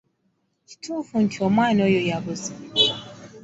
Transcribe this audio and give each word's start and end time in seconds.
Kituufu 0.67 1.15
nti 1.25 1.37
omwana 1.47 1.79
oyo 1.87 2.01
yabuze? 2.09 2.51